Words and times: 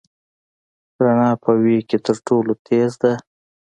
رڼا 1.03 1.29
په 1.43 1.51
وېګ 1.61 1.83
کې 1.89 1.97
تر 2.05 2.15
ټولو 2.27 2.51
تېز 2.67 2.91
ده. 3.01 3.13